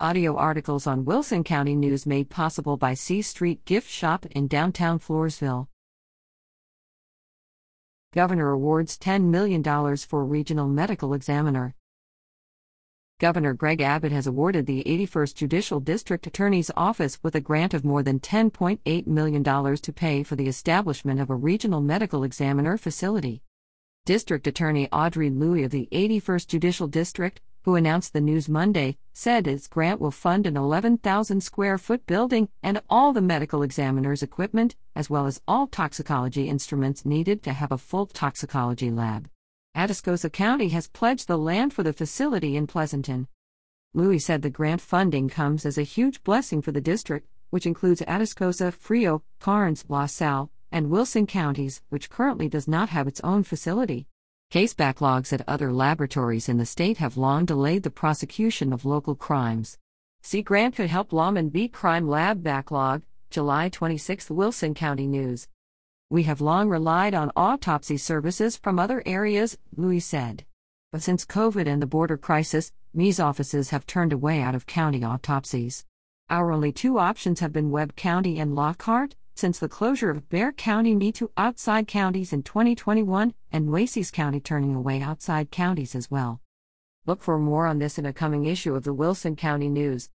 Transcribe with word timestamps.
Audio 0.00 0.34
articles 0.34 0.88
on 0.88 1.04
Wilson 1.04 1.44
County 1.44 1.76
News 1.76 2.04
made 2.04 2.28
possible 2.28 2.76
by 2.76 2.94
C 2.94 3.22
Street 3.22 3.64
Gift 3.64 3.88
Shop 3.88 4.26
in 4.26 4.48
downtown 4.48 4.98
Floresville. 4.98 5.68
Governor 8.12 8.50
awards 8.50 8.98
$10 8.98 9.26
million 9.26 9.62
for 9.98 10.24
regional 10.24 10.66
medical 10.66 11.14
examiner. 11.14 11.76
Governor 13.20 13.54
Greg 13.54 13.80
Abbott 13.80 14.10
has 14.10 14.26
awarded 14.26 14.66
the 14.66 14.82
81st 14.82 15.36
Judicial 15.36 15.78
District 15.78 16.26
Attorney's 16.26 16.72
Office 16.76 17.22
with 17.22 17.36
a 17.36 17.40
grant 17.40 17.72
of 17.72 17.84
more 17.84 18.02
than 18.02 18.18
$10.8 18.18 19.06
million 19.06 19.44
to 19.44 19.92
pay 19.92 20.24
for 20.24 20.34
the 20.34 20.48
establishment 20.48 21.20
of 21.20 21.30
a 21.30 21.36
regional 21.36 21.80
medical 21.80 22.24
examiner 22.24 22.76
facility. 22.76 23.42
District 24.06 24.44
Attorney 24.48 24.88
Audrey 24.90 25.30
Louis 25.30 25.62
of 25.62 25.70
the 25.70 25.88
81st 25.92 26.48
Judicial 26.48 26.88
District 26.88 27.40
who 27.64 27.74
announced 27.74 28.12
the 28.12 28.20
news 28.20 28.48
Monday, 28.48 28.96
said 29.12 29.46
its 29.46 29.66
grant 29.66 30.00
will 30.00 30.10
fund 30.10 30.46
an 30.46 30.56
11,000 30.56 31.40
square 31.40 31.78
foot 31.78 32.06
building 32.06 32.48
and 32.62 32.80
all 32.90 33.12
the 33.12 33.22
medical 33.22 33.62
examiner's 33.62 34.22
equipment, 34.22 34.76
as 34.94 35.08
well 35.08 35.26
as 35.26 35.40
all 35.48 35.66
toxicology 35.66 36.48
instruments 36.48 37.06
needed 37.06 37.42
to 37.42 37.52
have 37.52 37.72
a 37.72 37.78
full 37.78 38.06
toxicology 38.06 38.90
lab. 38.90 39.28
Atascosa 39.74 40.30
County 40.30 40.68
has 40.68 40.88
pledged 40.88 41.26
the 41.26 41.38
land 41.38 41.72
for 41.72 41.82
the 41.82 41.92
facility 41.92 42.56
in 42.56 42.66
Pleasanton. 42.66 43.28
Louis 43.94 44.18
said 44.18 44.42
the 44.42 44.50
grant 44.50 44.80
funding 44.80 45.28
comes 45.28 45.64
as 45.64 45.78
a 45.78 45.82
huge 45.82 46.22
blessing 46.22 46.60
for 46.60 46.72
the 46.72 46.80
district, 46.80 47.28
which 47.50 47.66
includes 47.66 48.02
Atascosa, 48.02 48.72
Frio, 48.72 49.22
Karnes, 49.40 49.84
La 49.88 50.06
Salle, 50.06 50.50
and 50.70 50.90
Wilson 50.90 51.26
counties, 51.26 51.80
which 51.88 52.10
currently 52.10 52.48
does 52.48 52.68
not 52.68 52.88
have 52.88 53.06
its 53.06 53.20
own 53.20 53.42
facility. 53.42 54.06
Case 54.54 54.72
backlogs 54.72 55.32
at 55.32 55.42
other 55.48 55.72
laboratories 55.72 56.48
in 56.48 56.58
the 56.58 56.64
state 56.64 56.98
have 56.98 57.16
long 57.16 57.44
delayed 57.44 57.82
the 57.82 57.90
prosecution 57.90 58.72
of 58.72 58.84
local 58.84 59.16
crimes. 59.16 59.78
See 60.22 60.42
grant 60.42 60.76
could 60.76 60.90
help 60.90 61.10
lawmen 61.10 61.50
beat 61.50 61.72
crime 61.72 62.06
lab 62.06 62.44
backlog, 62.44 63.02
July 63.30 63.68
26 63.68 64.30
Wilson 64.30 64.72
County 64.72 65.08
News. 65.08 65.48
We 66.08 66.22
have 66.22 66.40
long 66.40 66.68
relied 66.68 67.14
on 67.14 67.32
autopsy 67.34 67.96
services 67.96 68.56
from 68.56 68.78
other 68.78 69.02
areas, 69.04 69.58
Louis 69.76 69.98
said. 69.98 70.44
But 70.92 71.02
since 71.02 71.26
COVID 71.26 71.66
and 71.66 71.82
the 71.82 71.86
border 71.88 72.16
crisis, 72.16 72.70
ME's 72.92 73.18
offices 73.18 73.70
have 73.70 73.88
turned 73.88 74.12
away 74.12 74.40
out 74.40 74.54
of 74.54 74.66
county 74.66 75.02
autopsies. 75.02 75.84
Our 76.30 76.52
only 76.52 76.70
two 76.70 77.00
options 77.00 77.40
have 77.40 77.52
been 77.52 77.72
Webb 77.72 77.96
County 77.96 78.38
and 78.38 78.54
Lockhart, 78.54 79.16
since 79.34 79.58
the 79.58 79.68
closure 79.68 80.10
of 80.10 80.28
Bexar 80.28 80.52
County 80.52 80.94
Me 80.94 81.10
to 81.12 81.30
outside 81.36 81.88
counties 81.88 82.32
in 82.32 82.42
2021 82.42 83.34
and 83.50 83.66
Nueces 83.66 84.10
County 84.10 84.40
turning 84.40 84.74
away 84.74 85.00
outside 85.00 85.50
counties 85.50 85.94
as 85.94 86.10
well. 86.10 86.40
Look 87.06 87.22
for 87.22 87.38
more 87.38 87.66
on 87.66 87.78
this 87.78 87.98
in 87.98 88.06
a 88.06 88.12
coming 88.12 88.46
issue 88.46 88.74
of 88.74 88.84
the 88.84 88.94
Wilson 88.94 89.36
County 89.36 89.68
News. 89.68 90.08